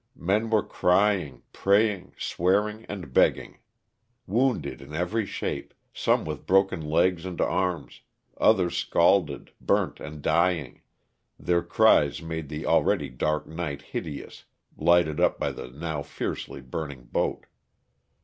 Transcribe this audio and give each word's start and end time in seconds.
Men 0.17 0.49
were 0.49 0.63
crying, 0.63 1.43
praying, 1.53 2.13
swearing, 2.17 2.85
and 2.85 3.13
begging. 3.13 3.59
Wounded 4.25 4.81
in 4.81 4.95
every 4.95 5.27
shape, 5.27 5.75
some 5.93 6.25
with 6.25 6.47
broken 6.47 6.81
legs 6.81 7.23
and 7.23 7.39
arms, 7.39 8.01
others 8.39 8.75
scalded, 8.77 9.51
burnt 9.61 9.99
and 9.99 10.23
dying, 10.23 10.81
their 11.37 11.61
cries 11.61 12.19
made 12.19 12.49
the 12.49 12.65
already 12.65 13.09
dark 13.09 13.45
night 13.45 13.83
hideous, 13.83 14.45
lighted 14.75 15.19
up 15.19 15.37
by 15.39 15.51
the 15.51 15.67
now 15.69 16.01
fiercely 16.01 16.61
burning 16.61 17.03
boat. 17.03 17.45